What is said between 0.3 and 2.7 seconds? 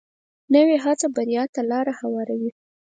نوې هڅه بریا ته لار هواروي